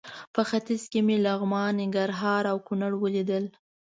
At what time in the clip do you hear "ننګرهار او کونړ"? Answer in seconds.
1.79-2.91